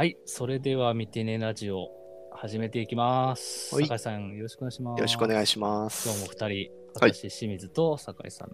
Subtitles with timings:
[0.00, 1.90] はい、それでは見てねラジオ
[2.32, 3.74] 始めていきます。
[3.74, 4.98] はい酒井さん、よろしくお願いします。
[4.98, 6.08] よろしくお願いしします。
[6.08, 6.50] 今日も二人、は
[7.08, 8.48] い私、清水と酒井さん、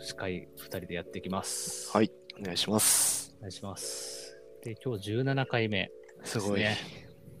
[0.00, 1.90] 司会二人でやっていきます。
[1.94, 2.10] はい、
[2.40, 3.34] お願いします。
[3.36, 4.40] お願いします。
[4.64, 5.92] で、今日17回目で
[6.24, 6.78] すごいね。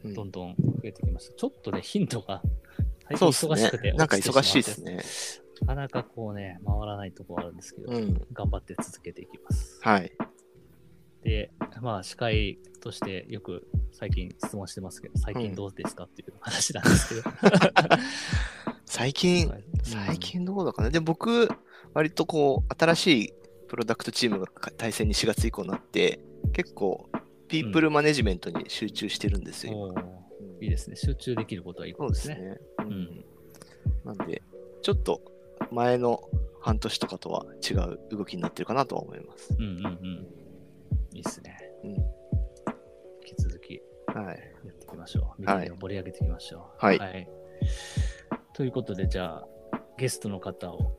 [0.04, 1.34] うんどんどん増えてきました。
[1.34, 2.42] ちょっとね、頻度が
[3.08, 3.96] 最そう近です忙しくて、ね。
[3.96, 5.00] なんか忙しいですね。
[5.62, 8.26] なかなかこうね、回らないとこあるんですけど、うん。
[8.34, 9.78] 頑張って続けていきます。
[9.80, 10.12] はい。
[11.22, 17.30] で、まあ、司会としてよく最近質問してますけど、最近どうですかっていう話なんですけど。
[18.84, 20.90] 最近、はい最近どうだかな。
[20.90, 21.48] で、僕、
[21.92, 23.32] 割とこう、新しい
[23.66, 26.20] プロダクトチームが対戦に4月以降になって、
[26.52, 27.08] 結構、
[27.48, 29.72] ピープルマネジメントに集中してるんですよ。
[29.72, 30.22] おー今
[30.62, 30.96] いいですね。
[30.96, 32.34] 集中できることはいいことですね。
[32.36, 32.60] そうですね。
[32.78, 34.16] ううんん。
[34.16, 34.42] なんで、
[34.82, 35.20] ちょっと
[35.72, 36.20] 前の
[36.60, 39.54] 半年とかとは違う動きになってるかなとは思います。
[39.58, 40.26] うんうんうん。
[44.24, 44.38] はい。
[44.64, 45.40] やっていきましょう。
[45.40, 46.84] みんはないを盛り上げていきましょう。
[46.86, 47.28] はい
[48.54, 49.48] ということで、じゃあ、
[49.96, 50.96] ゲストの方を、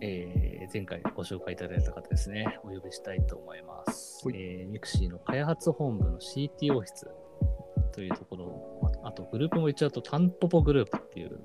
[0.00, 4.26] えー前回ご紹介いただいた方ですね、お呼びしたいと思います。
[4.26, 7.08] はいえーミクシーの開発本部の CTO 室
[7.92, 11.40] というところ、ああとグループも言っちゃうと、タンポポグループっていう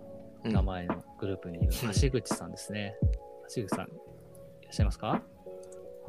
[0.46, 2.96] うん名前のグループにいる橋口さんですね。
[3.56, 3.90] 橋口さん、い
[4.64, 5.22] らっしゃいますか？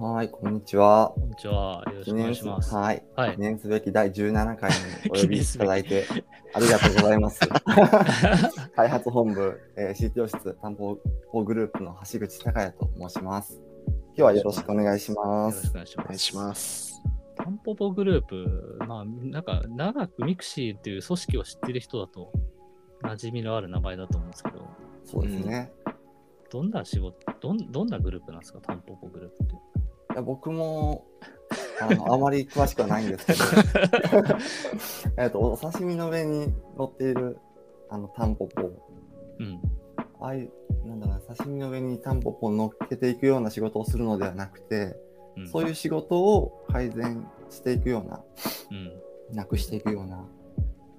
[0.01, 1.11] はい、こんにちは。
[1.13, 1.83] こんにちは。
[1.89, 2.73] よろしくお願いします。
[2.73, 3.41] はい、はい記。
[3.41, 4.77] 念すべき第17回に
[5.11, 6.05] お呼び いただいて
[6.55, 7.41] ありがとうございます。
[8.77, 11.01] 開発本部、えー、CTO 室たんぽぽ
[11.43, 13.61] グループの橋口孝也と申します。
[13.91, 16.01] 今日はよろしくお願いしますよろしく。
[16.01, 17.03] お願いします。
[17.35, 22.31] タンポポグループ、まあ、なんか、長くミクシーっていう組織を知ってる人だと、
[23.03, 24.65] 馴染みのある名前だと思うんですけど、
[25.05, 25.73] そうですね。
[26.51, 29.68] どんな仕事、どんどんなグループなんですか、タンポポグループって。
[30.19, 31.07] いや僕も
[31.81, 33.39] あのあまり詳しくはないんですけど、
[35.23, 37.39] えっとお刺身の上に乗っている
[37.89, 39.61] あのタンポポ、うん。
[40.21, 40.51] ああいう、
[40.85, 44.97] なんだろうな、刺身の上にタンポポを乗っけていくような仕事をするのではなくて、
[45.37, 48.25] うん、そういう仕事を改善していくような、
[49.31, 49.37] うん。
[49.37, 50.25] なくしていくような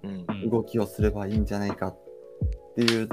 [0.03, 0.33] うんう。
[0.47, 0.49] ん。
[0.49, 1.97] 動きをすればいいんじゃないかっ
[2.75, 3.09] ていう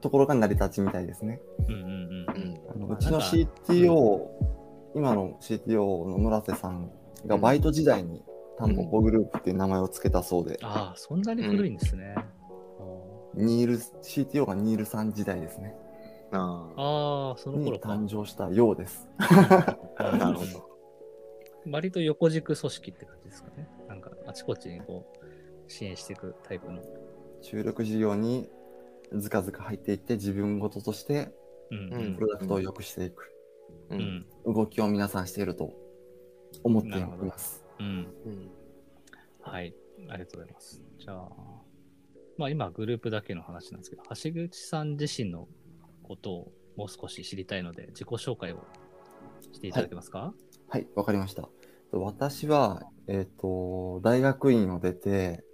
[0.00, 1.40] ところが成り立ちみたいですね。
[1.68, 4.26] うんうんうんうんまああのうちの CTO、
[4.94, 6.90] 今の CTO の村瀬さん
[7.26, 8.22] がバイト時代に
[8.58, 12.14] タンポポグループっていう名前を付けたそうで、ああ、そんなに古いんですね。
[13.34, 15.74] ニール、CTO がニールさん時代ですね。
[16.32, 17.88] あああ、そのに頃か。
[17.90, 19.08] 誕生したようです。
[19.18, 20.70] あ、なるほど。
[21.70, 23.68] 割と横軸組織って感じですかね。
[23.88, 26.80] なんか、あちこちにこう、支援していくタイプの。
[27.42, 28.48] 注力事業に
[29.12, 31.34] ずかずか入っていって自分事として
[31.68, 33.33] プロダクトを良くしていく
[33.90, 33.94] う。
[33.94, 35.72] うんん動きを皆さんしていると
[36.62, 37.64] 思っています。
[37.78, 37.86] うん。
[38.26, 38.50] うん。
[39.40, 39.74] はい、
[40.08, 40.82] ありがとうございます。
[40.98, 41.28] じゃあ、
[42.36, 45.48] まあ今グループだけの話なんですけど、橋口さん自身の
[46.02, 48.66] ことをもう少し知りたいので、自己紹介を
[49.52, 50.34] していただけますか、
[50.68, 51.48] はい、わかりました。
[51.92, 55.44] 私は、えっ、と、大学院を出て、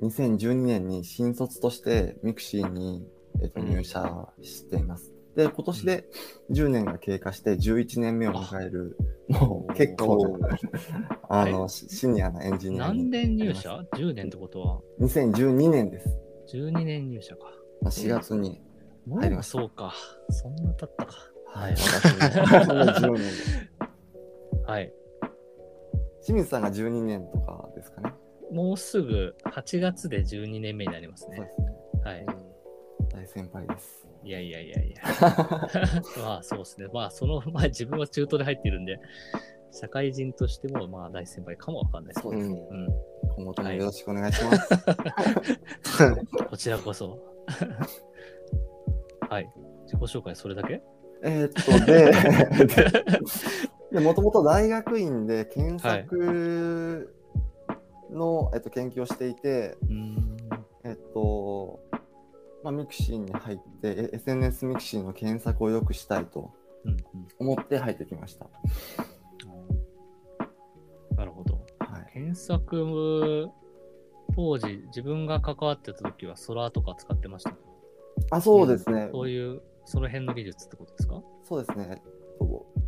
[0.00, 3.04] 2012年に新卒としてミクシーに、
[3.42, 5.12] えーとうん入社しています。
[5.36, 6.04] で、今年で
[6.50, 8.96] 10年が経過して11年目を迎える、
[9.28, 10.58] もう結構な、
[11.28, 16.18] あの、シシニアなエンジニアに何年入社 ?10 年ってことは、ます ?2012 年です。
[16.54, 17.46] 12年入社か。
[17.80, 18.60] まあ4月に。
[19.10, 19.94] 入りましたそうか。
[20.30, 21.14] そんな経ったか。
[21.54, 23.70] はい、私も10年です。
[24.66, 24.92] はい。
[26.24, 28.12] 清水さんが12年とかですかね。
[28.52, 31.36] もうすぐ8月で12年目になりますね。
[31.36, 31.66] そうですね。
[32.04, 32.26] はい。
[33.12, 34.01] 大先輩です。
[34.24, 35.02] いやいやいやいや。
[36.22, 36.86] まあそうですね。
[36.92, 39.00] まあその 前自分は中途で入っているんで、
[39.72, 42.22] 社会人としてもまあ大先輩かもわかんないです。
[42.22, 42.66] そうですね。
[42.70, 42.86] うん。
[43.36, 44.68] 今後ともよろしくお願いします。
[46.48, 47.18] こちらこそ。
[49.28, 49.50] はい。
[49.86, 50.82] 自己紹介それだけ？
[51.24, 52.12] えーっと、で、
[53.92, 57.14] でもともと大学院で検索
[58.10, 60.36] の、えっと、研究をしていて、うーん。
[62.62, 66.52] えっと、まあ、ミクシーに入って、え SNS ミクシーの検索を良くしたいと
[66.84, 66.96] うん
[67.38, 68.46] 思って入ってきました。
[68.46, 68.48] う
[71.14, 71.16] ん。
[71.16, 71.54] なるほど。
[71.80, 72.12] はい。
[72.12, 73.48] 検索、
[74.34, 77.54] 当時自分が関わってた時はソラーとか使ってました。
[78.30, 79.08] あ、そうですね。
[79.12, 81.22] そういう、その辺の技術ってことですか？
[81.44, 81.88] そうですね。
[81.90, 82.12] えっと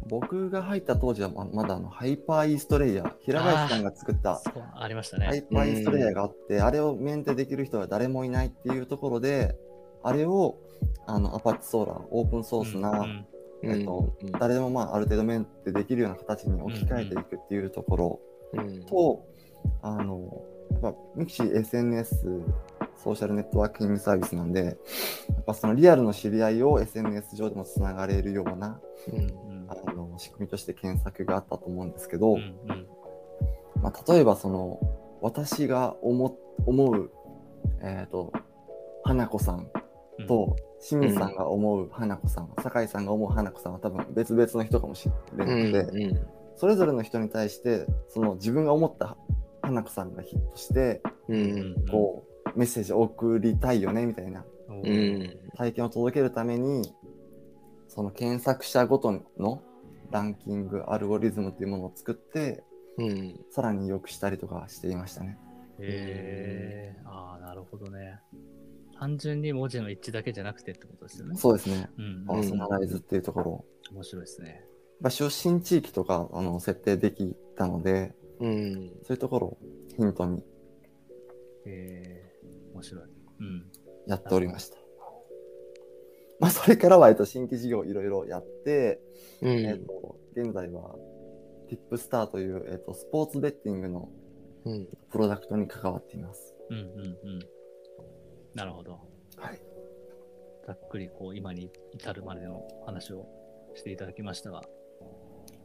[0.06, 4.40] 僕が入った当時はままだあのハイパーイーストレイヤー、平林さんが作った
[4.74, 5.46] ありましたハイね。
[5.50, 9.56] パーイーストレイヤーがあって、あれをメンテできる人は誰もいないっていうところで、
[10.04, 10.58] あれを
[11.06, 13.26] あのアパッチソーラー、オープンソースな、うん
[13.62, 13.80] うん。
[13.80, 14.32] えっとうん。
[14.32, 18.20] 誰でもまあある程度メンテできるような形に置き換えていくっていうところ。
[18.52, 18.84] うん。
[18.84, 19.26] と、
[19.82, 22.42] あのやっぱミクシー SNS、
[23.02, 24.70] ソーシャルネットワーキングサービスなんで、や
[25.40, 28.80] っぱそのリアルの知り合いを SNS 上でもつながれるような
[29.10, 29.18] うん。
[29.18, 32.40] うんあの仕組みとして検索があったと思うんですけど、うんう
[32.72, 32.86] ん。
[33.82, 34.78] まあ、例えばその
[35.22, 36.36] 私が思
[36.66, 37.10] 思う、
[37.80, 38.30] えっ、と、
[39.04, 39.83] 花子さんうん
[40.26, 46.26] と、清水さんが思う花子さん、酒井さんが思う花子さんは多分別々の人かもしれうなくて、ん
[46.56, 49.16] それぞれの人に対して、その自分が思った
[49.62, 51.42] 花子さんがヒットして、うん。
[51.42, 52.24] うんこ
[52.54, 54.86] う、メッセージを送りたいよねみたいなうん。
[54.86, 54.90] う
[55.24, 56.94] ん体験を届けるために、
[57.88, 59.62] その検索者ごとの
[60.10, 62.64] ランキング、アルゴリズムっていうものを作って、
[62.98, 63.40] うん。
[63.50, 65.38] さらに良くしたりとかしていましたね。
[65.80, 68.20] へえああ、なるほどね。
[68.98, 71.36] 単純に文字の一致だけじゃなくてってことですよね。
[71.36, 71.88] そうですね。
[71.98, 72.24] うん。
[72.26, 73.64] パーソナライズっていうところ。
[73.92, 74.64] 面白いですね。
[75.00, 79.58] まあ、出身地域とかあの設定できたので、うんそういうところを
[79.96, 80.42] ヒントにへ
[81.66, 82.32] え
[82.74, 83.04] 面白い。
[83.40, 83.66] うん。
[84.06, 84.76] やっておりました。
[86.40, 89.00] まあ、それからは、えっと、新規事業いろいろやって、
[89.40, 90.94] うんえっと、現在は、
[91.68, 94.08] ティップスターという、えっと、スポーツベッティングの
[94.64, 96.54] うんプロダクトに関わっています。
[96.70, 97.53] うんうんうん。
[98.54, 99.00] なるほど。
[99.36, 99.60] はい。
[100.66, 103.26] ざっくりこう今に至るまでの話を
[103.74, 104.62] していただきましたが、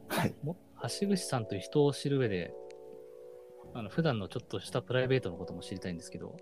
[0.08, 0.34] はい。
[0.42, 2.52] も橋口さんという人を知る上で、
[3.74, 6.36] あの普段のちょっとしたプライベートのことも知りたいんですけど、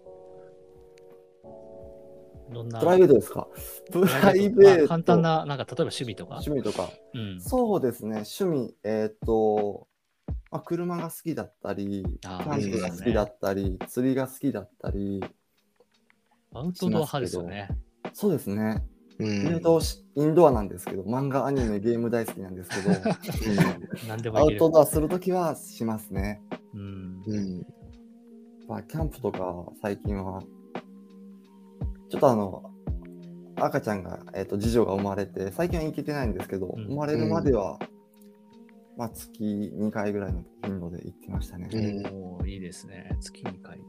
[2.51, 3.47] どんなプライベートですか？
[3.93, 4.79] プライベート。
[4.79, 6.37] まあ簡単な、なんか例えば趣味とか。
[6.37, 6.91] 趣味とか。
[7.15, 7.41] うん。
[7.41, 9.87] そうですね、趣味、えっ、と、
[10.51, 15.23] まあ、車が好きだったり、キャンプが好きだったり、釣りが好きだったり、
[16.55, 17.69] アウトドア派ですよね。
[18.13, 18.83] そうですね、
[19.19, 19.81] うん言うと
[20.15, 22.91] インドアなんですけど、漫画、アニメ、ゲーム大好きなんですけど。
[24.39, 26.41] アウトドアするときはしますね。
[26.75, 27.23] うん。
[27.27, 27.67] うん
[28.69, 30.43] まあ、キャンプとか最近は、
[32.11, 32.71] ちょっとあの、
[33.57, 37.79] 赤ちゃんが、えっ、と、次女が生まれて、最近は行けてないんですけど、うん生まれるまでは、
[38.97, 41.69] まあ、月2回ぐらいの頻度で行ってましたね。
[41.73, 43.17] うんおーいいですね。
[43.21, 43.81] 月2回。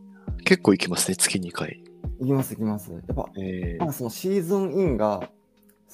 [0.44, 1.84] 結構行きますね、月2回。
[2.20, 2.92] 行きます行きます。
[2.92, 5.30] やっぱ、えまあ、そのシーズンインが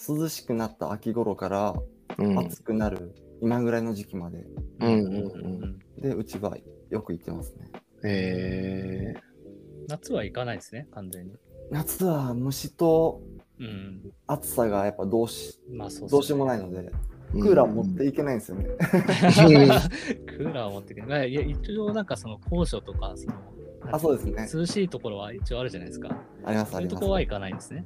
[0.07, 1.75] 涼しくなった秋頃から
[2.17, 4.45] うん暑くなる今ぐらいの時期まで、
[4.79, 6.57] うんうんうんで、うちは
[6.89, 7.71] よく行ってますね。
[8.03, 9.13] え
[9.87, 11.33] 夏は行かないですね、完全に。
[11.71, 13.21] 夏は虫と
[13.59, 14.11] うん。
[14.27, 16.91] 暑さがやっぱどうしまあそうどうしようもないので、
[17.31, 18.65] クーラー持っていけないんですよね。
[18.79, 21.07] クーラーを持ってくる。
[21.07, 23.33] まあいや一応なんかその高所とか、その
[23.91, 24.49] あ、そうですね。
[24.53, 26.09] 涼しいところは一応あるじゃないですか。
[26.43, 26.87] ありますそういう。
[26.87, 27.85] とこは行かないんですね。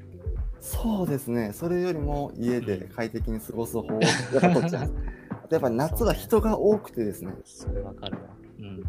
[0.60, 1.52] そうですね。
[1.54, 4.92] それよりも家で快適に過ごす方をやっぱ取っちゃう。
[5.32, 8.22] あ とやっぱ夏は人が多くてですね、それわかるわ。
[8.60, 8.84] うん。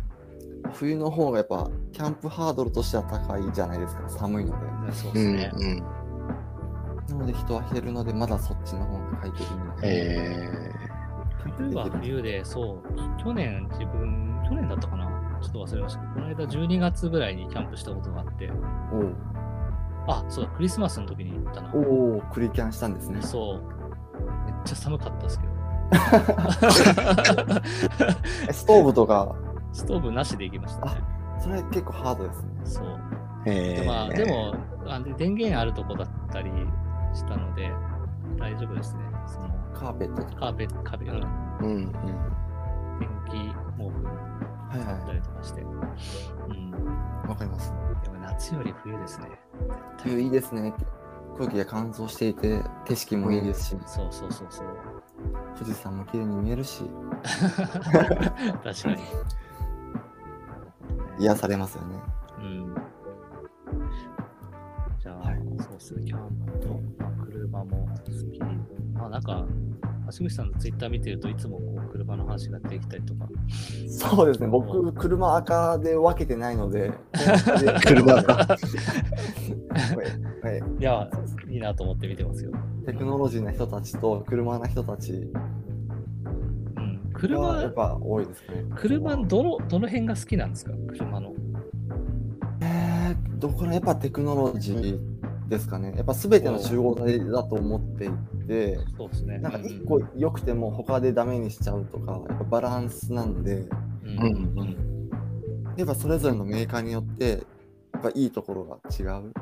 [0.72, 4.08] 冬の方がやっぱキャンプハードルとしては高いじゃないですか。
[4.08, 4.52] 寒いの
[4.86, 4.92] で。
[4.92, 5.50] そううんですね。
[5.54, 6.00] うん
[7.10, 9.48] なので人は減るので、まだそっちの方が快適に。
[9.82, 10.48] え
[11.58, 14.29] 冬は冬で、そう、去年自分、
[15.40, 18.50] ちょっと忘れましたけど、この間12月ぐらいにキャンプしたことがあって、
[20.06, 21.72] あ、そうだ、クリスマスの時に行ったな。
[21.74, 23.22] おお、クリキャンしたんですね。
[23.22, 23.62] そう。
[24.44, 25.52] めっちゃ寒かったですけど。
[28.48, 29.34] え ストーブとか、
[29.72, 30.92] ストーブなしで行きましたね。
[31.38, 32.50] それ結構ハードですね。
[32.64, 32.98] そう。
[33.46, 34.54] えでまあ、でも
[34.86, 36.50] あで、電源あるとこだったり
[37.12, 37.72] したので、
[38.38, 39.04] 大丈夫ですね。
[39.26, 40.40] そのカーペットとか。
[40.40, 41.92] カーペット、壁、うん、うんうん
[43.00, 43.69] 電気
[44.72, 45.62] 毛布はいあったはりとかして。
[45.62, 45.64] う
[46.52, 46.70] ん。
[46.70, 47.28] い。
[47.28, 47.72] わかります。
[48.04, 49.26] でも夏より冬ですね。
[50.02, 50.72] 冬いいですね。
[51.36, 54.66] 空気が乾燥していて、景色もいいですし、そうそうそうそう。
[55.58, 56.84] 富士山も綺麗に見えるし、
[57.22, 58.96] 確かに。
[61.20, 61.96] 癒されますよね。
[62.38, 62.74] うん。
[64.98, 67.94] じゃあ、はいそうですね、キャンプと、まあ、車も好
[68.32, 68.40] き。
[68.94, 69.46] まあなんか、
[70.18, 73.28] 橋口さんのツイッター見てるといつもこう車の話ができたりとか。
[73.88, 74.46] そうですね。
[74.46, 76.92] 僕、車赤で分けてないので、
[77.86, 78.56] 車赤はい
[80.42, 80.62] はい。
[80.78, 81.08] いや、
[81.48, 82.50] いいなと思って見てますよ。
[82.86, 87.00] テクノロジーな人たちと車な人たちうん。
[87.12, 88.64] 車がやっ、ぱ多いですね。
[88.74, 90.72] 車どの、どの辺が好きなんですか？
[90.88, 91.34] 車の。
[92.62, 95.09] えー、どこらやっぱテクノロジー
[95.50, 95.92] ですかね。
[95.96, 98.10] やっぱ全ての集合体だと思ってい
[98.46, 99.38] て、そうですね。
[99.38, 103.66] なんか一個良くても他でダメにしちゃうとか、やっぱバランスなんで、
[104.04, 105.10] うん、うんうん
[105.76, 107.42] やっぱそれぞれのメーカーによって、
[107.92, 109.32] やっぱいいところが違う。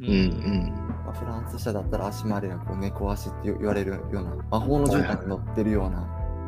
[0.00, 0.72] ううんうん
[1.04, 6.00] まあ、フランス車だったら足回りがこう猫足って言われるような、魔法の絨毯に乗ってるような、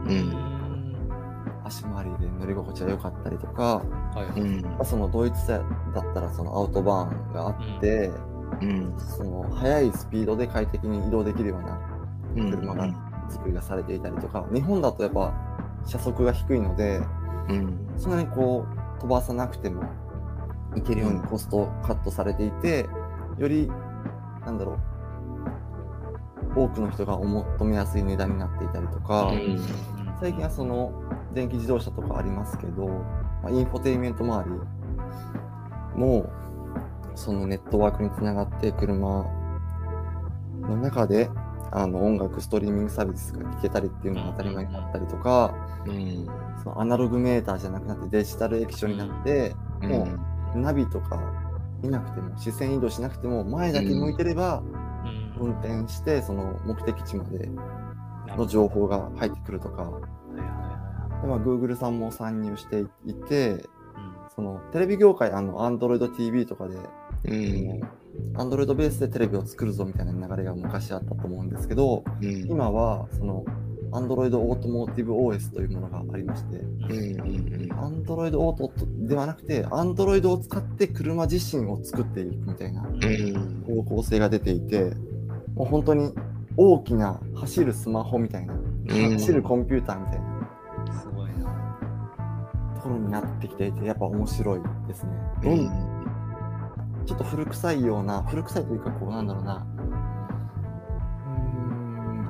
[0.07, 1.63] ううんん。
[1.63, 3.77] 足回りで乗り心地が良かったりとか、
[4.15, 4.41] はい。
[4.41, 5.59] うんまあそのドイツ車
[5.95, 8.34] だったらそのアウトバーンがあって、うん
[8.99, 11.81] その速いスピードで快適に移動できるような
[12.37, 12.51] うん。
[12.51, 12.89] 車が
[13.29, 15.33] 作りがされていたりとか、日本だとやっぱ
[15.87, 17.01] 車速が低いので、
[17.49, 17.79] うん。
[17.97, 18.67] そんなにこ
[18.99, 19.85] う飛ばさなくても
[20.77, 22.87] いけるようにコストカットされていて、
[23.39, 23.71] より
[24.45, 24.79] なんだろ
[26.57, 29.59] う多くの人がお求めやすい値段になっていたりとか、うん。
[30.21, 30.93] 最近はその
[31.33, 32.87] 電気自動車とかありますけど、
[33.43, 36.31] まあ、インフォテインメント周りも
[37.15, 39.25] そのネットワークにつながって車
[40.63, 41.31] の中で
[41.73, 45.55] あの音楽ストリーミングサービスが聴けたりっていうのが当たり前になったりとか、
[45.87, 46.27] うん。
[46.63, 50.07] そのアナログメーターじゃなくなってデジタル液晶になって、も
[50.55, 51.21] うナビとか
[51.83, 55.49] 見なくても視線移動しなくても前だけ向いてればうん。
[55.49, 57.51] 運転してその目的地まで
[58.37, 59.91] の情報が入ってくるとか、
[61.23, 63.65] でまあ、Google さんも参入していて
[64.35, 66.77] そのテレビ業界あの Android TV とかで、
[67.27, 67.81] うん。
[68.37, 72.47] アンドロイドベースでテレビを作るぞみたいな流れが昔あったと思うんですけどうん。
[72.47, 73.45] 今はその
[73.93, 78.73] Android オートモーティブ OS というものがありまして Android オート
[79.07, 83.65] ではなくて Android を使って車自身を作っていくみたいなうん。
[83.67, 84.93] 方向性が出ていて
[85.55, 86.13] もう本当に
[86.57, 89.13] 大きな走るスマホみたいなうん。
[89.13, 91.45] 走るコンピューターみたいなすごいな。
[92.77, 95.11] ところになってきていてやっぱ面白いですね。
[95.43, 95.94] どん
[97.07, 99.67] ちょっと古臭いような古臭いというかこうなんだろうな。
[99.67, 101.31] うー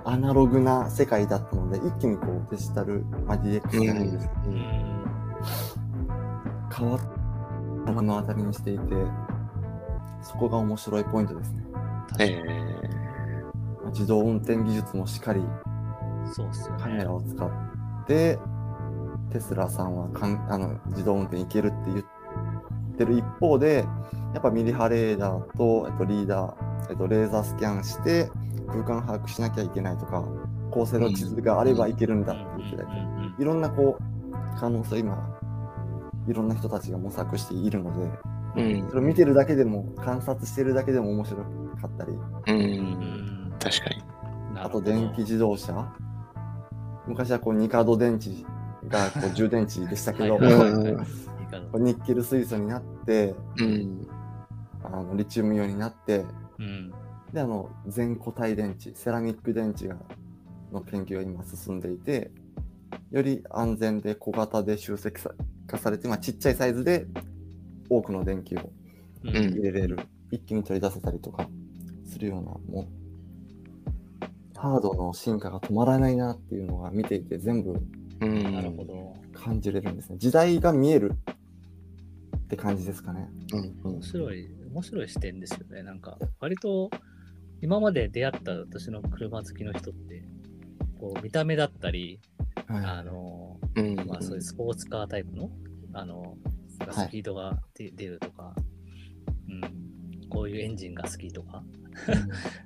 [0.01, 0.03] ん。
[0.05, 4.95] アナログな世界だったので一気にこうデジタル、まあ、DX じゃないですけど、うん
[6.77, 7.01] 変わっ
[7.87, 8.85] た目の当たりにしていて
[10.23, 11.63] そこが面白いポイントですね。
[12.19, 12.43] え
[13.83, 15.43] まあ自動運転技術もしっかり
[16.33, 16.83] そうっすよね。
[16.83, 17.51] カメラを使っ
[18.07, 18.39] て、
[19.31, 22.05] テスラさんはかんあの自動運転いけるって言っ
[22.97, 23.85] てる一方で、
[24.33, 28.31] やっぱミリ波レーダーと、えっと、リーダー、えっと、レーザースキャンして
[28.67, 30.25] 空間把握しなきゃいけないとか、
[30.71, 34.25] 高精度地図があればいけるんだって言ってたりとか、いろんなこう
[34.59, 35.41] 可能性を今、
[36.27, 38.11] いろんな人たちが模索しているので、
[38.57, 38.89] うん。
[38.89, 41.45] それを見てるだけでも、観察してるだけでも面白か
[41.89, 42.61] ったり、ううん。
[43.49, 44.03] ん確かに。
[44.57, 45.93] あと電気自動車。
[47.07, 48.45] 昔はこうニカド電池
[48.89, 51.25] がこう充電池でしたけど、はい
[51.79, 54.09] ニッケル水素になってうん。
[54.83, 56.25] あのリチウムイオンになって
[56.59, 56.93] うん。
[57.33, 59.97] であの全固体電池セラミック電池が
[60.73, 62.31] の研究が今進んでいて
[63.11, 65.31] より安全で小型で集積さ
[65.67, 67.07] 化されて、まあ、ちっちゃいサイズで
[67.89, 68.71] 多くの電気を
[69.23, 69.99] 入れれる、
[70.31, 71.49] 一気に取り出せたりとか
[72.05, 77.81] するようなもうハードの進化が止まらないなっていうのが見ていて全部
[78.21, 78.53] うん。
[78.53, 79.15] なるほど。
[79.35, 80.17] 感じれるんですね。
[80.19, 81.13] 時代が見える
[82.45, 83.29] って感じですかね。
[83.53, 85.83] うん面白い、面白い視点ですよね。
[85.83, 86.91] なんか、割と、
[87.61, 90.23] 今まで出会った私の車好きの人って、
[90.99, 92.21] こう、見た目だったり、
[92.69, 93.95] あの、うん。
[94.07, 95.51] まあ、そういうスポーツカータイプの、
[95.93, 96.37] あの、
[96.79, 97.09] はい。
[97.09, 98.55] スピードが出出るとか、
[99.49, 101.63] うん、こういうエンジンが好きとか、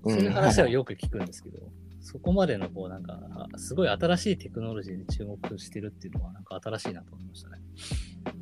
[0.03, 0.15] うん。
[0.17, 1.71] そういう話はよく聞くんですけど、
[2.01, 3.21] そこまでの、こう、なんか、
[3.53, 7.59] あすごい新しいテクノロジーに注目してるっていうのは、なんか新しいなと思いましたね。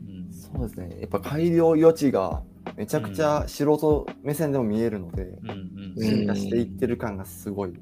[0.09, 0.99] うん、そうですね。
[1.00, 2.43] やっぱ改良余地が
[2.76, 6.02] めちゃくちゃ素人目線でも見えるので、うん、うん、うん。
[6.02, 7.73] 進化していってる感がすごい、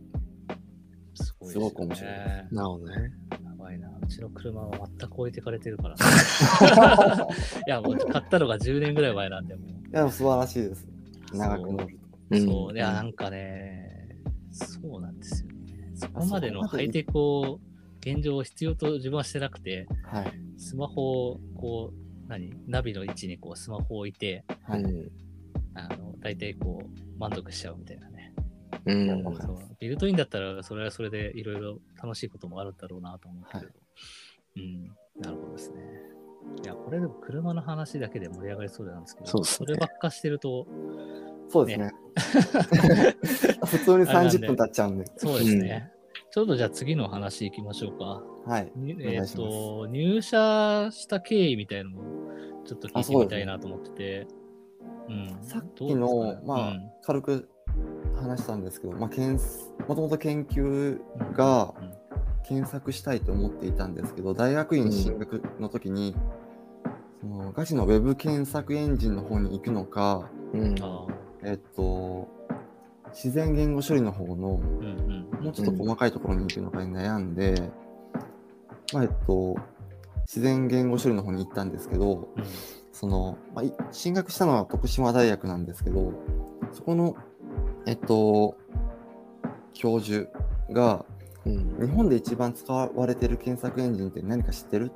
[1.14, 2.49] すごいすごく面白いね。
[2.52, 3.12] なるほどね。
[3.30, 3.88] やばいな。
[4.02, 5.96] うちの車は全く置いてかれてるから。
[5.96, 7.26] な。
[7.66, 9.88] いや、もう買ったのが10年ぐらい前なんで、もう。
[9.88, 10.87] いや素晴らしいです。
[11.32, 11.99] 長く乗る
[12.30, 12.38] と。
[12.38, 14.18] そう、いや、なんかね、
[14.50, 15.92] そうなんですよね。
[15.94, 17.61] そこまでのハイテクを
[18.00, 20.32] 現状必要と自分はしてなくて、はい。
[20.56, 22.52] スマホを、こう、何？
[22.66, 25.11] ナビの位置にこうスマホを置いて、はい、うん
[25.75, 28.33] あの、大体こう、満足しちゃうみたいなね。
[28.87, 29.25] うん。
[29.78, 33.73] ビルトインだったら、それはそれでいろいろ楽しいこともあるんだろうなと思うけど、
[34.57, 34.88] うん、
[35.21, 35.81] なるほどですね。
[36.62, 39.73] いや、これでも車の話だけで盛り上がりそうなんですけど、そね。
[39.73, 40.66] ればっかしてると、
[41.49, 41.93] そうですね。
[43.66, 45.07] 普通に30分経っちゃうんで。
[45.16, 45.93] そうですね。
[46.34, 48.20] ちょっとじゃあ次の話行きましょうか。
[48.44, 48.72] はい。
[48.74, 52.02] にえっ、と、入社した経緯みたいなのも
[52.66, 54.26] ちょっと聞いてみたいなと思ってて。
[55.08, 57.48] うん、さっきの、まあ、軽く
[58.16, 59.38] 話したんですけど、まあ、けん
[59.86, 60.98] もともと研究
[61.34, 61.94] がうん。
[62.42, 66.16] 検索したいと思っていたんですけど大学院進学の時に、
[67.20, 70.74] そのガチのウェブ検索エンジンの方に行くのか、うん。
[70.82, 71.06] あ
[71.44, 72.28] えっと、
[73.14, 74.59] 自然言語処理の方の
[75.40, 77.71] もうちょっと細かいところに行くのかに悩んで、
[78.92, 79.56] まあえっと、
[80.26, 82.44] 自然言語処理の方に行ったんですけど、うん。
[82.92, 86.12] その、まあ、い進学したのは徳島大学なんですけど、
[86.73, 87.16] そこの、
[87.87, 88.56] えっと、
[89.73, 90.28] 教授
[90.71, 91.04] が、
[91.47, 91.76] うん。
[91.78, 94.92] 日本で一番使われてる検索エンジンって何か知ってる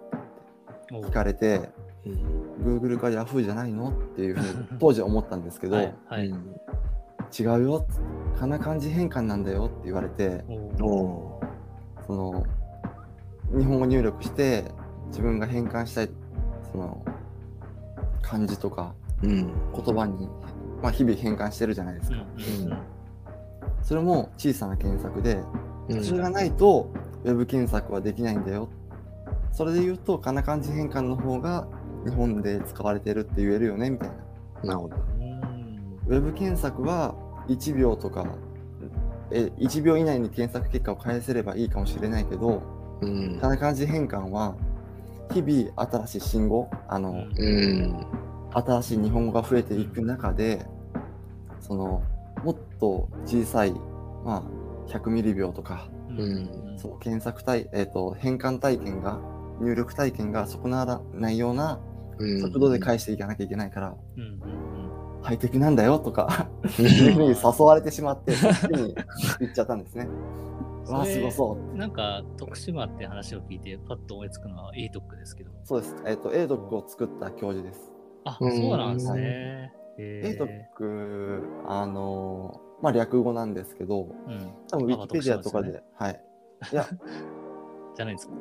[0.93, 1.71] お聞かれて、
[2.07, 2.79] うん。
[2.81, 6.35] Google か Yahoo じゃないのっていうふうに当時思ったんですけど、はい、はい。
[7.37, 7.87] 違うよ、
[8.39, 10.45] かな漢字変換なんだよって言われて、
[10.79, 12.45] その、
[13.57, 14.65] 日本語入力して、
[15.09, 16.11] 自分が変換したい、
[16.73, 17.05] その、
[18.23, 19.53] 漢字とかうん。
[19.73, 20.29] 言葉に、
[20.83, 22.17] まあ、日々変換してるじゃないですか。
[22.17, 22.79] うんうんうん
[23.81, 25.41] それも小さな検索で、
[25.89, 26.91] うんそれがないと、
[27.25, 28.69] ウェブ検索はできないんだよ。
[29.51, 31.67] それで言うと、かな漢字変換の方が
[32.05, 34.09] 日本で使われてるって言えるよね、みたい
[34.63, 34.75] な。
[34.75, 34.97] なるほど。
[36.09, 37.15] うんウェブ検索は
[37.49, 38.27] 1秒とか、
[39.31, 42.63] え1秒以内に検索結果を返せればいいかもしれないけど、
[43.01, 43.49] うんか。
[43.49, 44.57] な漢字変換は、
[45.33, 48.07] 日々新しい信号、あの、うんうん。
[48.51, 50.65] 新しい日本語が増えていく中で、
[51.61, 52.03] その、
[52.43, 53.73] もっと小さい、
[54.25, 54.43] ま
[54.89, 59.21] あ、100ミリ秒とか、うんその検索体、えっ、と、変換体験が、
[59.61, 61.81] 入力体験が損なわないような
[62.19, 64.68] うん速度で返していかなきゃいけないから、うんうん
[65.23, 66.49] ハイテクなんだよとか、
[66.79, 68.95] うんいうふうに誘われてしまって、そっちに
[69.41, 70.09] 行っちゃったんですね。
[70.89, 71.57] わあ、すごそう。
[71.59, 75.51] うんなんか、徳島って話を聞いて、パッと思いつくのは e トックですけど。
[75.65, 75.97] そうです。
[76.07, 77.93] えっ、と、A ドックを作った教授です。
[78.25, 79.73] あ、うんそうなんですね。
[79.99, 84.53] え A ドック、あのーまあ、略語なんですけど、うん。
[84.71, 86.25] 多分ウィキペディアとかで、まはい。
[86.73, 86.87] いや、
[87.95, 88.35] じゃないんですか。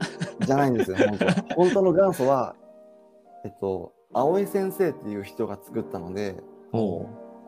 [0.46, 1.34] じゃないんですよ、本当は。
[1.56, 2.56] 本当の元祖は、
[3.44, 6.36] えっと、青江先生っていう人が作ったので、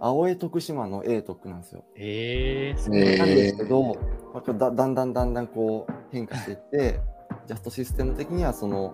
[0.01, 1.83] 青江徳島の A 特区なんですよ。
[1.95, 3.95] ええそうえーなんですけど、
[4.33, 6.99] まあだだんだんだんだんこう変化していって、
[7.47, 8.93] ジャストシステム的にはその、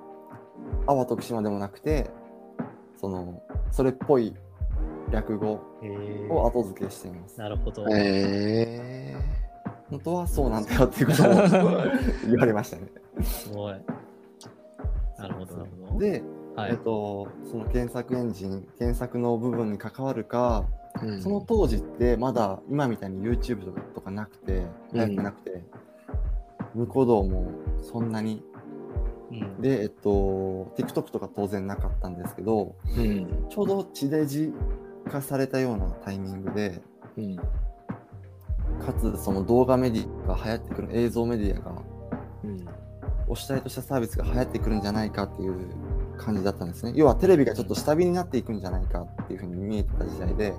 [0.88, 2.10] 阿波徳島でもなくて、
[2.98, 4.34] その、それっぽい
[5.12, 7.40] 略語えーを後付けしています。
[7.40, 7.86] なるほど。
[7.92, 9.14] え
[9.92, 11.28] 本当はそうなんだよっていうことを
[12.28, 12.88] 言われましたね。
[13.22, 13.76] すごい。
[15.20, 16.00] なるほど、なるほど。
[16.00, 16.24] で、
[16.56, 24.64] はいえっと、その検索エンジン、検索の部分に関わるか、ーその当時ってまだ今みたいに YouTube とかとかなくて、
[24.94, 25.64] 流行ってなくて、
[26.74, 28.42] 向こう道もそんなに、
[29.32, 33.48] うんで、えっと、TikTok とか当然なかったんですけど、うん。
[33.50, 34.54] ちょうど地デジ
[35.12, 36.82] 化されたようなタイミングで、
[37.18, 37.36] うん。
[37.36, 41.82] かつその動画メディアが流行ってくる、映像メディアが
[42.44, 42.66] うん。
[43.28, 45.56] お主体としたサービスが流行ってくるんじゃないかっていう
[46.16, 46.94] 感じだったんですね。
[46.96, 50.54] 要はテレビがちょっと下火になっていくんじゃないかっていうふうに見えてた時代で、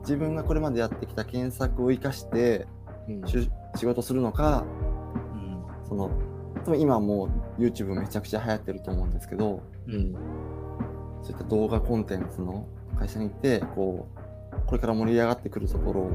[0.00, 2.66] 自分がこれまでやってきた検索を生かして
[3.08, 4.64] うんし仕事するのか、
[5.34, 5.36] う
[5.84, 6.10] んその、
[6.76, 10.14] 今もう YouTube めちゃくちゃ流行ってると思うんですけど、うん。
[11.22, 12.66] そういった動画コンテンツの
[12.98, 14.20] 会社に行って、こう、
[14.66, 16.10] これから盛り上がってくるところを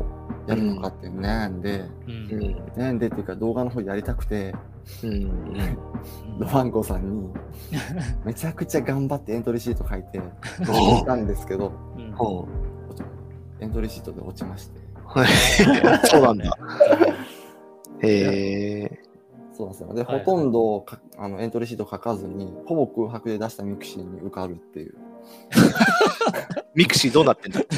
[0.47, 2.55] やるのかって悩んで、うんうん。
[2.75, 4.53] 悩んでっていうか動画の方やりたくて、
[5.03, 5.77] うん。
[6.39, 7.29] ドワンゴさんに
[8.25, 10.19] めちゃくちゃ頑張ってエントリーシート書いて、
[10.65, 11.71] 行ったんですけど、
[13.59, 14.79] エントリーシートで落ちまして。
[14.79, 16.07] う。
[16.07, 16.57] そうなんだ。
[18.03, 18.99] へえ。
[19.53, 19.93] そうなんですよ。
[19.93, 24.95] で、はいほとんどかあのエントリーシート書かずに、ほぼ空白で出したミクシーに受かるっていう。
[26.75, 27.61] ミクシーどうなってんだ？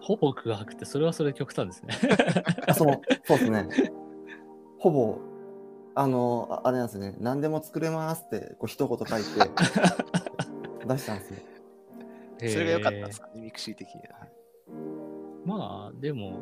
[0.00, 1.94] ほぼ空白って、それはそれ極端ですね。
[2.66, 3.68] あその、そうですね。
[4.78, 5.18] ほぼ、
[5.94, 9.50] あの、ああれなんですね、何でも作れますって、こう一言書いて、
[10.86, 11.36] 出したんですよ。
[12.38, 14.26] それが良かったんですかね、ミクシー的には。
[15.44, 16.40] まあ、でも、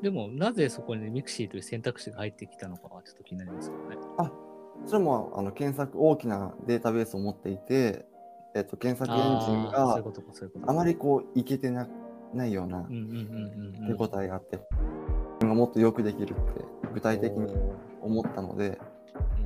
[0.00, 3.96] でも、なぜそこにミクシーという選択肢が入ってきたのかはちょっと気になりますけどね。
[4.86, 8.06] それもあの検索、大きなデータベースを持っていて、
[8.54, 9.98] えっと、検索エンジンが
[10.66, 11.88] あまりこう、いけてな
[12.34, 12.86] ないような。
[13.86, 14.66] 手応えがあって、自
[15.40, 17.54] 分がもっとよくできるって具体的に
[18.00, 18.76] お思ったので、うん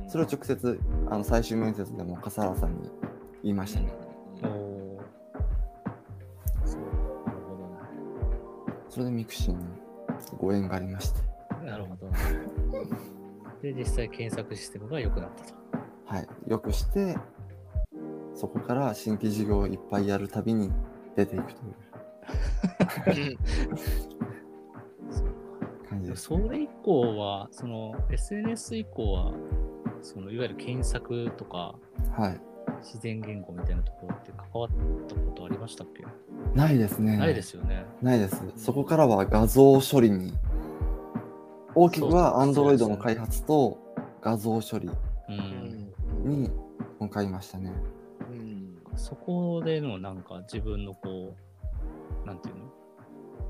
[0.07, 2.89] それを直接あの最終面接でも笠原さんに
[3.43, 3.93] 言いましたね。
[8.89, 9.63] それでミクシーに
[10.37, 11.19] ご縁がありまして、
[11.63, 12.09] なるほど。
[13.61, 15.53] で、実際検索システムが良くなったと。
[16.05, 17.17] はい、よくして、
[18.37, 20.71] そこから新規事業をいっぱいやるたびに
[21.15, 21.61] 出ていくと
[23.11, 23.37] いう
[25.89, 29.33] 感じです、それ以降は、その SNS 以降は、
[30.03, 31.73] そのいわゆる検索とか
[32.11, 32.39] はい。
[32.83, 34.69] 自然言語みたいなところって関わっ
[35.07, 36.05] たことありましたっけ、
[36.53, 37.17] ないですね。
[37.17, 37.87] ないですよね。
[38.03, 38.39] ないです。
[38.55, 40.31] そこからは画像処理に、
[41.73, 43.79] 大きくは Android の開発と
[44.21, 44.91] 画像処理
[46.23, 46.51] に
[46.99, 47.71] も買いましたね。
[47.71, 47.97] うん。
[48.97, 51.35] そこでのなんか自分のこ
[52.23, 52.65] う、なんていうの？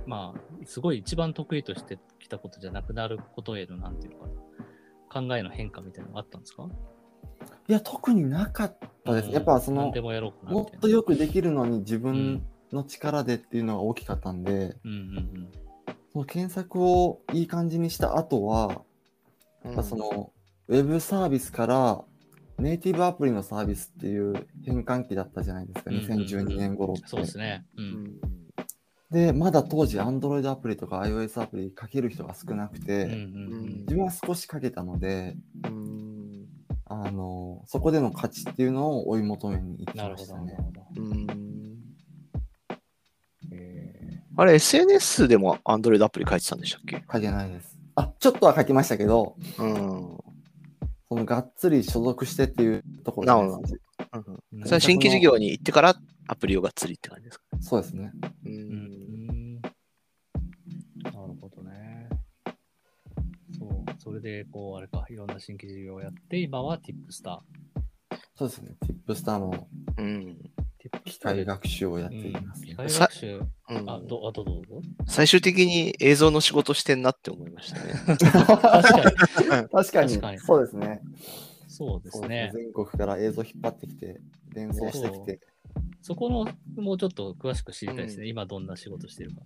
[0.06, 4.28] まあ、すごい一番得意としてきたことじゃなくなることへの、なんていうのか
[5.20, 6.70] な、考えの変化みたいなのがあったんですか？
[7.68, 9.30] いや、特になかったです。
[9.32, 10.50] やっぱその何で、もやろう。
[10.50, 15.50] もっとよくできるのに自う分んの力でっていうのが大きかったんで、うんうん
[16.14, 18.82] その検索をいい感じにした後は、
[19.66, 20.32] やっぱその、
[20.70, 22.02] ウェブサービスから
[22.60, 27.04] ネイティブアプリのサービスっていう変換期だったじゃないですか、うんうんうん2012年頃って。
[27.08, 27.65] そうですね。
[27.78, 27.82] う。
[27.82, 28.20] うんん。
[29.12, 36.48] で、まだ当時 Android アプリとか iOS アプリかける人が少なくて、うんうん自分は少しかけたので、うん。
[36.86, 40.36] あの、そこでの価値っていうのを追い求めに行きなるほど。
[40.38, 40.63] ましたねなる。
[40.63, 40.82] ほど。
[40.98, 41.28] うん。
[43.52, 47.04] えあれ、SNS でも Android アプリ書いてたんでしたっけ？
[47.12, 47.78] 書けないです。
[47.96, 50.07] あ、ちょっとは書きましたけど、うん。
[51.28, 53.82] がっつり所属してっていうところないです
[54.13, 55.96] うんーそれは新規事業に行ってから
[56.28, 57.44] アプリをがっつりって感じですか？
[57.62, 58.12] そうですね。
[58.46, 58.50] う。
[58.50, 58.56] うん
[59.58, 59.62] ん。
[59.62, 62.10] なるほどね。
[63.58, 63.86] そう。
[64.00, 67.40] それで、こう、あれか、いろんな新規事業をやって、今は Tipstar。
[68.36, 68.76] そうですね。
[69.08, 70.38] Tipstar のうん。
[71.04, 73.40] 機械学習をやっうんています、機ね械学習。
[73.70, 74.82] うんあ、ど、あとどうぞ。
[75.06, 78.17] 最終的に映像の仕事してんなって思いましたね。
[79.72, 80.15] 確かに。
[80.15, 81.02] 確かにそうですね。
[81.67, 82.52] そうですね。
[82.54, 84.20] 全国から映像引っ張ってきて、
[84.54, 85.39] 連想してきて、
[86.02, 86.48] そこの、
[86.82, 88.24] もうちょっと詳しく知りたいですね。
[88.24, 89.41] うん今どんな仕事してるか。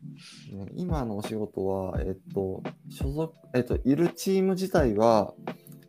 [0.51, 5.33] ね今のお仕事は、えっと、所属、えっと、いるチーム自体は、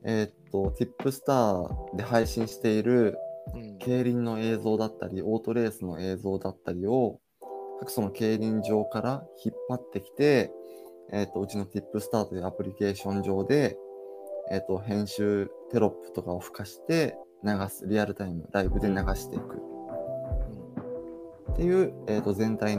[0.05, 3.19] えっと、Tipstar で配信している
[3.55, 7.21] うん競輪の映像だったり、オートレースの映像だったりを、
[7.81, 10.53] 各その競輪場から引っ張ってきて、
[11.13, 13.77] えっと、うちの Tipstar というアプリケーション上で、
[14.51, 19.59] えっと、編集テロップとかを付加して流す、リアルタイム、ライブで流していく。
[21.53, 22.79] っていう、えー、と全体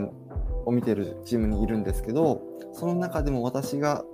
[0.66, 2.42] を見てるチームにいるんですけど、
[2.72, 4.04] その中でも私が、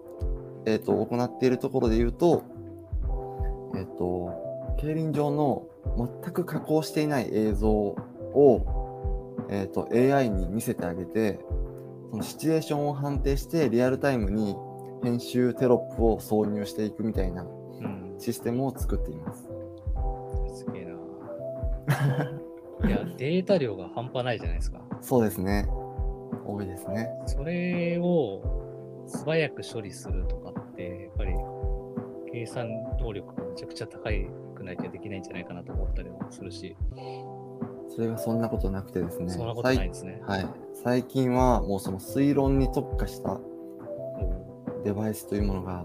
[0.67, 2.45] えー、と行っているところで言うと、
[3.75, 5.67] えっ、と、競輪場の
[6.23, 11.39] 全く加工していない映像を、えー、と AI に見せてあげて、
[12.11, 14.57] そのシチュエーションを判定してリアルタイムに
[15.03, 18.15] 編集テロップを挿入していくみたいなうん。
[18.19, 19.49] システムを作っています。
[20.55, 22.31] すげえな。
[22.89, 24.81] いや、データ量が半端ないじゃないですか。
[25.01, 25.67] そうですね。
[26.45, 27.11] 多いですね。
[27.27, 28.43] それを
[29.07, 31.33] 素早く処理するとかって、やっぱり
[32.33, 32.69] 計算
[33.01, 36.77] 能力がめちゃくちゃ高いくないとできないんじゃないかなと思ったりもするし、
[38.01, 39.29] それがそんなことなくてですね。
[39.29, 40.23] そんなことないんですね。
[40.27, 40.49] はい、
[40.83, 45.85] 最近はもうその推論に特化したおデバイスというものが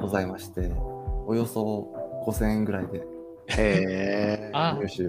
[0.00, 0.72] ございまして、
[1.28, 1.94] およそ
[2.26, 3.06] 5000円ぐらいで
[4.52, 5.04] 入手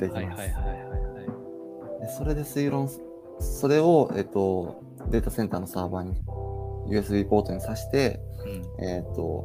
[0.00, 0.16] できます。
[0.16, 1.22] はいはいはいはいは
[1.98, 2.00] い。
[2.00, 2.88] でそれで推論、
[3.40, 4.80] それを、えっと、
[5.10, 6.14] データセンターのサーバーに
[6.88, 8.20] USB ポートに挿して、
[8.78, 9.44] うんえっと、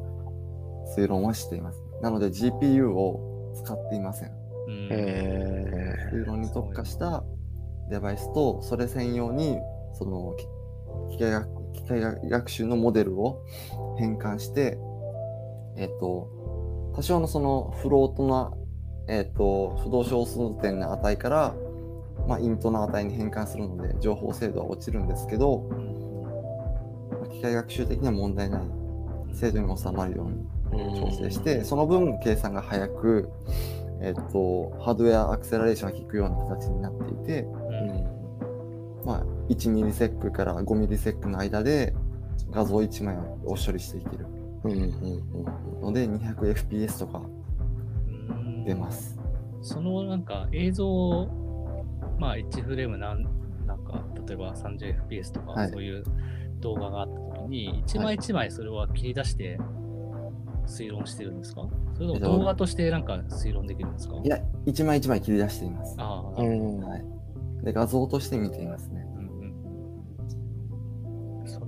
[0.96, 1.82] 推論はしています。
[2.02, 4.47] なので GPU を使っていません。
[4.68, 7.24] う論に特化した
[7.90, 9.58] デバイスと、それ専用に、
[9.94, 10.48] その、き
[11.18, 13.46] 機械学機械学習のモデルを
[13.98, 14.78] 変換して、
[15.78, 16.30] えっ、と、
[16.96, 18.52] 多少のそのフロートな、
[19.08, 21.56] えっ、と、不動小数点の値から、
[22.28, 25.70] まあ、イントの値に変換するので、情報精度は落ちるんですけど、
[27.12, 28.62] まあ機械学習的には問題ない。
[29.34, 30.28] 精度に収まるよ
[30.72, 33.30] うに調整して、その分計算が早く、
[34.02, 37.48] えっと、ハードウェアアクセラレーションが効くような形になっていて、う
[39.04, 39.06] ん。
[39.06, 41.96] まあ、1ミリセックから5ミリセックの間で
[42.52, 44.26] 画像1枚を処理していける。
[44.64, 44.84] うんうんう
[45.80, 47.22] んので 200fps とか
[48.08, 49.18] うん出ます。
[49.62, 51.86] そのなんか映像を、
[52.20, 53.24] まあ1フレームなん
[53.66, 55.70] なんか、例えば 30fps とか、はい。
[55.70, 56.04] そういう
[56.60, 59.60] 動画があったときに、一枚一枚それは切り出して
[60.66, 61.62] 推論してるんですか？
[61.98, 64.16] それともえっと動画としてなんか推論できるんですか？
[64.24, 65.96] いや、1枚1枚切り出しています。
[65.98, 66.22] あ。
[66.24, 67.02] は
[67.62, 69.06] い、で画像として見ていますね。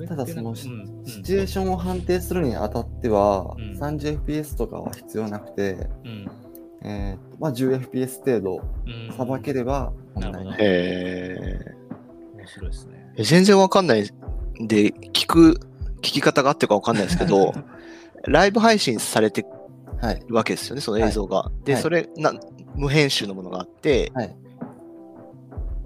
[0.08, 6.28] ただそのシなんかうんうんシチュエーションを判定するにあたっては、うん 30fps とかは必要なくて、うん
[6.84, 10.58] えーまあ、10fps 程度うんさばければ問題ない。
[10.58, 11.76] へえ。
[12.38, 13.14] 面白いですね。
[13.18, 14.06] え全然わかんない
[14.62, 15.60] で、聞く、
[15.98, 17.54] 聞き方があってるかわかんないですけど、
[18.26, 19.59] ライブ配信されてはい。
[20.28, 21.52] るわけですよね、その映像が。
[21.64, 22.34] で、はいそれな、
[22.76, 24.36] 無編集のものがあって、はい。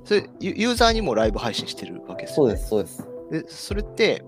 [0.06, 2.58] それユユーザーにもライブ配信してるわけですよね。
[2.58, 3.48] そうです、そうです。
[3.48, 4.24] で、それって、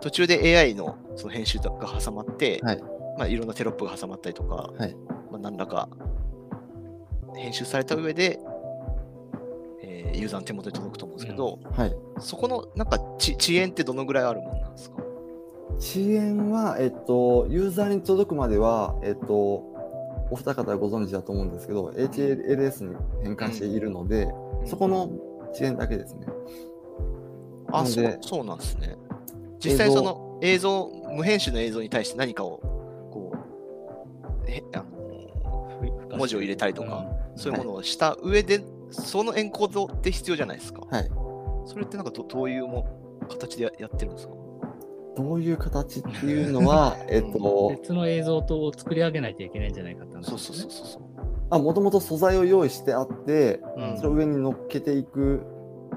[0.00, 2.80] 途中で AI のその編集とかが挟まって、はい。
[3.18, 4.94] まあ、いろんなテロップが挟まったりとか、はい
[5.32, 5.88] まあ、何らか
[7.34, 8.38] 編集された上で、
[9.82, 11.96] えーユーザーの手元に届くと思うんですけど、はい。
[12.20, 15.02] そこのなんかち遅延ってどのぐらいあるもんなんですか？
[15.78, 19.34] 遅延は、えっと、ユーザーに届くまでは、えっと、
[20.30, 24.28] お二方はご存知だと思うんですけど、HLS に変換しているので、
[24.66, 25.04] そこの
[25.52, 26.26] 遅延だけですね。
[27.70, 28.96] あそうそうなんですね。
[29.64, 32.58] 実際その映像、無編集の映像に対して何かを
[33.12, 33.32] こ
[34.46, 34.78] う、へあ
[36.10, 40.82] の文字を入れたりとか、そういうものをした上で、そのエンコードって必要じゃないですか。
[40.90, 41.10] はい。
[41.66, 42.86] それってなんかどどういうも
[43.28, 44.34] 形でややってるんですか？
[45.18, 50.56] どういう形っていうのは、 えっと、別の映像と作り上げないといけないんじゃないかって話そうそう。
[50.56, 51.02] そうそう。
[51.50, 55.42] あ、もともと素材を用意してあって、うんそれを上に乗っけていく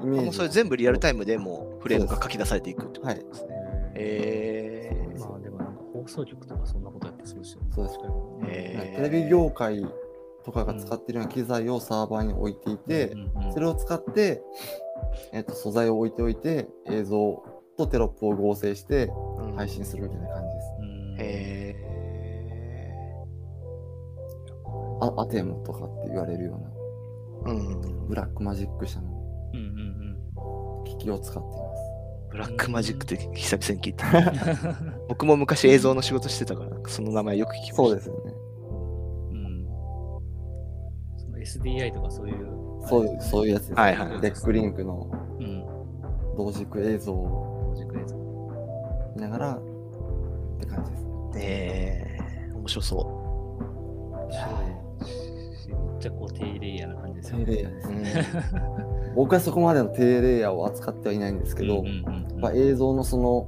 [0.02, 0.26] イメージ。
[0.26, 3.50] もうそれ全部リアルタイムでもうフレームが書き出されていくってことはいですね。
[3.96, 7.68] へえーまあでもなんか放送局とかそんなことやってそうですよね。
[7.76, 9.86] そうです確かにへーテレビ業界
[10.44, 14.42] とかが使ってるような機材をサーバーに置いていて、うんうんうんそれを使って、
[15.34, 17.44] えっと素材を置いておいて、映像
[17.78, 20.68] とテロップを合成してうん配信するみたいな感じです。
[20.80, 21.76] うんへ
[25.02, 26.58] あ ATEM とかって言われるよ
[27.46, 28.08] うな、ーうん。
[28.08, 29.08] ブラックマジック社の
[29.54, 29.62] うんう
[30.84, 31.82] ん機器を使っています。
[32.32, 34.08] ブラックマジックって久々に聞いた。
[34.18, 34.22] う
[34.84, 35.08] ん。
[35.10, 37.76] 僕も昔映像の仕事してたから、その名前よく聞きました。
[37.76, 38.34] そうですよね。
[39.32, 39.66] うん
[41.18, 42.48] その SDI とかそういう。
[42.88, 43.82] そういう、そういうやつです、ね。
[43.82, 45.66] はいはい DeckLink のうん。
[46.38, 48.16] 同軸映像をロジック映像。
[49.16, 49.62] 見ながらっ
[50.60, 51.06] て感じです。
[51.38, 54.42] えー、面白そ面白
[55.06, 57.92] いしめっちゃこう低レイヤーな感じですよ低レイヤーですう。
[57.94, 58.26] ね。
[58.76, 63.46] うん 僕はそこまでの低レイヤーを扱ってはいないんですけど、うんうんうんうんやっぱ映像のその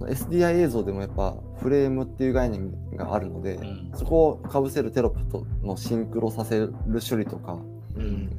[0.00, 6.74] SDI 映像でもやっぱフレームっていう概念があるので、うんそこをかぶせるテロップとのシンクロさせる
[7.08, 7.58] 処理とか
[7.96, 8.30] うん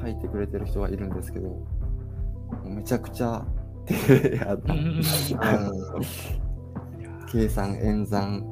[0.00, 1.56] 書いてくれてる人がいるんですけど
[2.64, 3.44] めちゃくちゃ
[3.86, 4.80] 低レイヤーなうん。
[4.80, 5.98] うん。
[5.98, 6.04] うん
[7.34, 8.44] 計算演算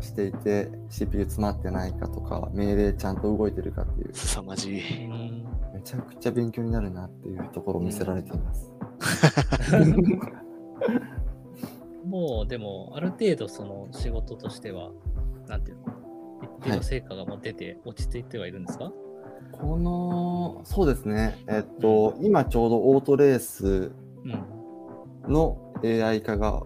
[0.00, 4.14] していて CPU 詰まってないかとか命令ちゃんと動いてるかっていう。
[4.14, 5.06] 凄まじい。
[5.06, 8.72] うんめちゃくちゃ勉強になるなっていうところを見せられています。
[12.04, 14.90] もうでも、ある程度その仕事としては、
[15.46, 15.84] なんていうの、
[16.60, 18.92] 一定の成果がもう出て落ち着いてはいるんですか、
[19.52, 23.92] この、そうですね、えっと、今ちょうどオートレースうん、
[25.28, 26.62] の AI 化が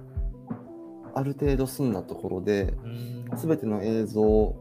[1.14, 4.54] ある程度済んだところで、うんすべての映像、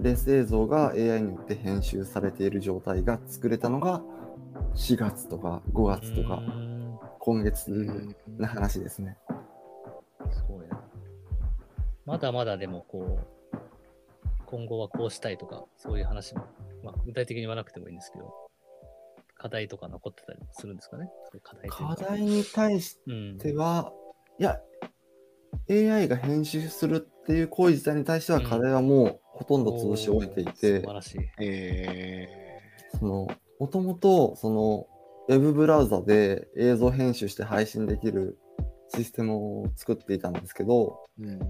[0.00, 4.02] レース映像が AI によって編集されている状態が作れたのが
[4.74, 9.16] 4月とか5月とかうん今月うんの話ですね。
[10.30, 10.80] すごいな。
[12.04, 13.56] まだまだでもこう、
[14.46, 16.44] 今後はこうしたいとか、そういう話も、
[16.82, 18.34] まあ、具体的に言わなくてもいいんですけど、
[19.42, 21.08] 課題とか残ってたりするんですかね？
[21.42, 22.04] 課題課か。
[22.10, 23.38] 題に対しうん。
[23.38, 23.92] ては、
[24.38, 24.60] いや、
[25.68, 31.18] AI が編集するっていう行為自体に対しては課題はもうほとんど潰し終えていおーて素晴、らしい。
[31.40, 32.28] え
[32.98, 33.26] その、
[33.58, 34.86] もともと、その、
[35.28, 38.38] ウェブブラウザで映像編集して配信できる
[38.94, 41.40] システムを作っていたんですけど、ーうん。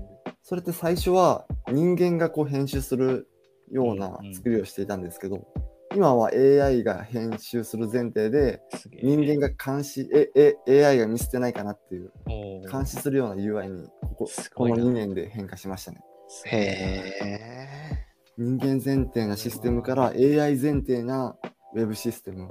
[0.42, 3.28] それって最初は人間がこう編集する
[3.70, 4.34] ようなうんうん。
[4.34, 5.46] 作りをしていたんですけど、
[5.94, 8.60] 今は AI が編集する前提で、
[9.02, 12.12] 人間が監視、え、え、AI が見捨てないかなっていう、
[12.70, 16.00] 監視するような UI にここ、このすごいな2年で変化しましたね。
[16.46, 18.06] へ
[18.38, 21.36] 人間前提なシステムから AI 前提な
[21.74, 22.48] ウェブシステム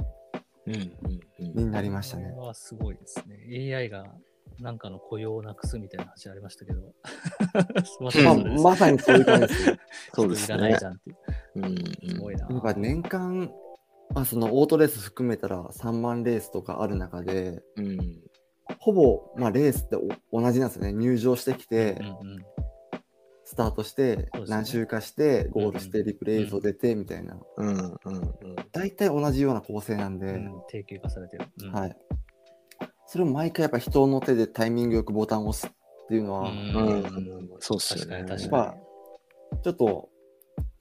[1.39, 2.35] になりましたこねれ。
[2.35, 3.75] はすごいですね。
[3.75, 4.05] AI が
[4.59, 6.93] なんかの雇用をなくすみたいな話ありましたけど。
[7.83, 9.77] すままさにそういう感じですよ。
[10.13, 10.85] そうです人いらないねじ。
[10.85, 11.15] ゃんっていう。
[11.55, 11.75] うん
[12.09, 12.47] すごいな。
[12.49, 13.51] やっぱ年間、
[14.13, 18.21] まあ、そのオートレース含めたら3万レースとかある中で、うん。
[18.79, 19.95] ほぼ、まあ、レースって
[20.31, 20.93] お同じなんですよね。
[20.93, 22.45] 入場してきて、うんうん
[23.43, 27.95] スタートして何周かしてゴールしてうんリプレイ映像出てみたいな、うんうんうん。
[28.71, 31.47] 大体同じような構成なんで、うん定型化されてる。
[31.63, 31.71] うん。
[31.73, 31.97] はい。
[33.07, 36.55] それを毎回やっぱ人の手でタイミングよくボタンを押すっていうのは、うん。
[36.55, 38.23] うんそうっすよね。
[38.23, 38.77] 確かに確まか
[39.51, 40.09] あちょっと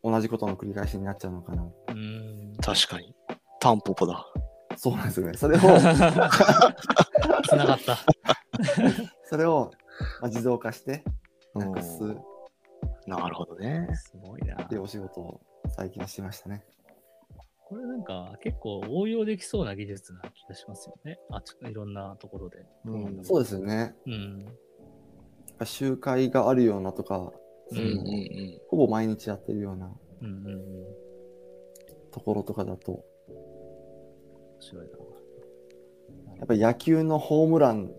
[0.02, 1.62] 同じことの繰り返しになっちゃうのかな。
[1.62, 1.70] に。
[1.88, 2.56] うん。
[2.60, 3.14] 確かに。
[3.60, 4.26] タンポポだ。
[4.76, 5.34] そうなんですよね。
[5.36, 5.60] それを、
[7.46, 7.98] つながった。
[9.24, 9.70] それを、
[10.20, 11.04] まあ、自動化して
[11.54, 12.00] なくす
[13.06, 13.88] なるほどね。
[13.94, 14.56] すごいな。
[14.64, 16.64] ていうお仕事を最近してましたね。
[17.64, 21.18] これなんか結構応用できそうな技術な気がしますよね。
[21.30, 22.66] あちいろんなところで。
[22.84, 23.94] うんそうですよね。
[24.06, 24.46] うん。
[25.64, 27.32] 集会があるようなとか、
[27.72, 28.60] ううんうんん。
[28.68, 29.90] ほぼ毎日やってるような
[30.22, 30.60] うんうんうん。
[32.10, 34.92] ところとかだと、面白いな。
[36.38, 37.92] やっぱり野球のホームラン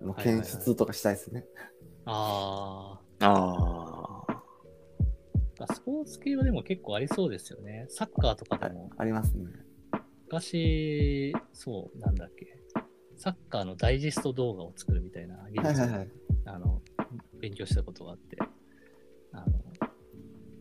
[0.00, 1.46] の検出とかしたいですね。
[2.04, 4.24] ああ
[5.58, 7.86] あ、スポーツ系はでも結構ありそうですよね。
[7.88, 9.46] サッカーとかでも、ありますね。
[10.26, 12.46] 昔、そう、なんだっけ。
[13.16, 16.08] サッカーのダイジェスト動画を作るみたいな技術をはいはいはい。
[16.44, 16.82] あの
[17.40, 18.36] 勉強したことがあって、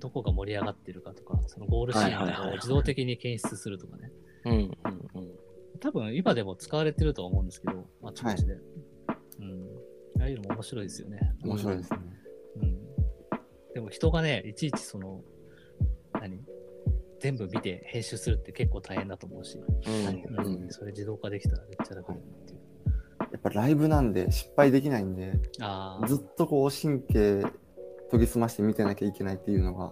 [0.05, 4.11] どこが盛り上がってるかとか、そのゴールシーンとかをはいはいはいはい自動的に検出するとかね。
[4.45, 4.49] あ。
[4.51, 4.65] うんうんう
[5.25, 5.31] ん。
[5.79, 8.53] 多分今でも使われてるとは思うんですけど、あちこちで。
[8.53, 10.21] うん。
[10.21, 11.33] ああいうのも面白いですよね。
[11.43, 11.99] 面白いですね。
[12.61, 12.79] うん。
[13.73, 15.23] でも人がね、いちいちその、
[16.13, 16.39] 何？
[17.19, 20.67] 全部見て編集するって結構大変だと思うし、うん。
[20.69, 22.59] それ自動化できたらめっちゃ楽だなっていう。
[23.31, 27.43] やっぱライブなんで失敗できないんで、ああ、ずっとこう神経
[28.15, 29.89] 研ぎ澄まして見てなきゃいけないっていうのが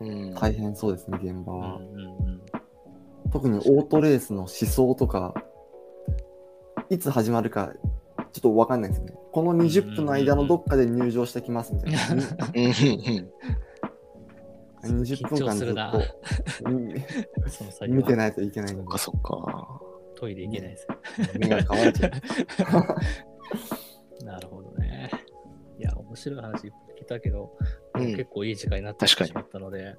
[0.00, 1.76] うん大変そうですね、現場うんは。
[1.76, 2.40] うんうん。
[3.30, 5.34] 特にオートレースの思想とか、
[6.88, 7.72] いつ始まるか
[8.32, 9.12] ちょっとわかんないですね。
[9.32, 11.98] この20分の間のどっかで入場してきますみたいな。
[12.14, 12.20] うんう
[12.68, 13.30] ん
[14.82, 16.02] 20分間ずっと
[17.86, 19.78] 見てないといけないんでそっか、そっか。
[20.16, 20.86] トイレ行けないです。
[21.38, 22.12] 目が乾いちゃう。
[24.24, 25.10] なるほどね。
[25.78, 27.56] いや、面白い話いっぱい聞いたけど、
[27.94, 29.96] うん結構いい時間になってしまったので、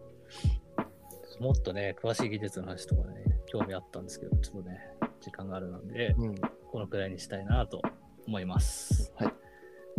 [1.39, 4.79] もっとね、詳しい技術の話とかね、興味あったんですけど、ちょっとね、
[5.19, 7.81] 時間があるので、うんこのくらいにしたいなと
[8.25, 9.11] 思います。
[9.17, 9.33] はい。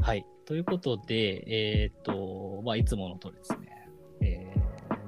[0.01, 0.27] はい。
[0.47, 3.89] ということで、えーっと、まあ、いつもの通りですね、
[4.23, 4.63] えー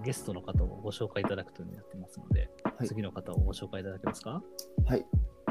[0.05, 4.43] ゲストの方をご紹介いただくというのをやってますので、はい次の方をご紹介いただけますか？
[4.85, 5.07] はい。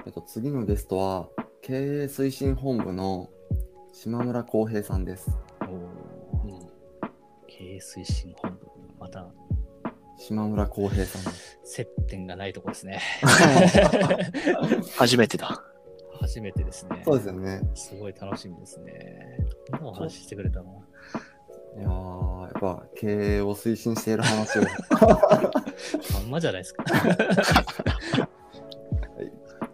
[0.05, 1.27] えっと、次のゲストは、
[1.63, 3.31] 経営推進本部の
[3.91, 5.31] 島村康平さんです。
[7.83, 8.67] 推進本部。
[8.99, 9.27] また、
[10.17, 11.33] 島村康平さん。
[11.63, 13.01] 接点がないとこですね。
[14.97, 15.61] 初めてだ。
[16.21, 17.01] 初めてですね。
[17.03, 17.61] そうですよね。
[17.75, 19.37] すごい楽しみですね。
[19.71, 20.83] どんなお話してくれたの？
[21.77, 24.61] いやー、やっぱ経営を推進している話を。
[26.13, 26.85] まんまじゃないですか。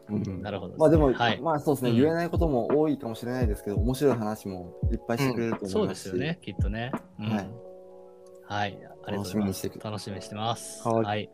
[0.10, 1.40] うんなるほどまあでも、はい。
[1.40, 6.92] まあそうですね、うん言えないことも多いかもしれないですけど、面白い話もいっぱいしてくれると思そいうまし、ですすよね、きっとね。
[7.20, 7.50] うんはい。
[8.50, 8.70] はい。
[8.72, 9.28] ありがとうございます。
[9.28, 10.88] 楽しみにしてく楽しみにしてます。
[10.88, 11.30] はいはい。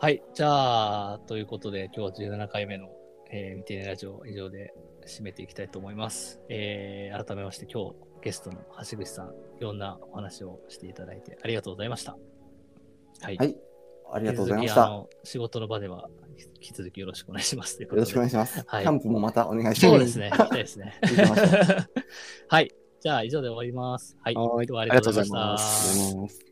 [0.00, 0.22] はい。
[0.32, 2.88] じゃあ、ということで、今日は17回目の、
[3.30, 4.72] えー、見てねラジオ以上で
[5.06, 6.40] 締めていきたいと思います。
[6.48, 8.56] えー、改めまして今日ゲストの
[8.90, 12.16] 橋口さん、いろんなお話をしていただいてありがとうございました。
[13.20, 13.36] はい。
[13.36, 13.56] はい。
[14.10, 15.06] ありがとうございました。
[15.24, 16.08] 仕事の場では
[16.62, 17.76] 引き続きよろしくお願いします。
[17.76, 18.64] ということろでしくお願いします。
[18.66, 19.80] はいキャンプもまたお願いします。
[19.80, 20.30] そうですね。
[20.32, 20.94] 行きたいですね。
[22.48, 22.72] はい。
[23.00, 24.16] じゃあ、以上で終わります。
[24.22, 24.34] はい。
[24.34, 26.47] はいありがとうございました。